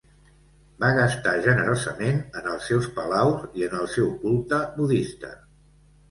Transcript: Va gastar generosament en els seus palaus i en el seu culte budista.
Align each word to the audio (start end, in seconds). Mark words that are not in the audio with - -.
Va 0.83 0.87
gastar 0.99 1.33
generosament 1.47 2.23
en 2.39 2.47
els 2.53 2.69
seus 2.71 2.87
palaus 2.95 3.43
i 3.61 3.67
en 3.67 3.75
el 3.81 3.85
seu 3.97 4.09
culte 4.23 4.59
budista. 4.79 5.31